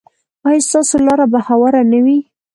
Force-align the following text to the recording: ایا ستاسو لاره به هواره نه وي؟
ایا 0.47 0.61
ستاسو 0.67 0.95
لاره 1.07 1.25
به 1.31 1.39
هواره 1.47 1.81
نه 1.91 1.99
وي؟ 2.05 2.19